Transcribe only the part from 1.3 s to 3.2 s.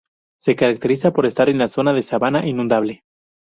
en la zona de sabana inundable.